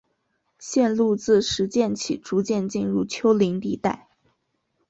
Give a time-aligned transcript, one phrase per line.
[0.57, 4.07] 线路自石涧起逐渐进入丘陵地带。